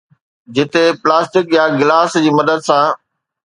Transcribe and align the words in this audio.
جتي 0.53 0.83
پلاسٽڪ 1.03 1.45
يا 1.57 1.63
گلاس 1.79 2.11
جي 2.25 2.31
مدد 2.41 2.59
سان 2.71 2.85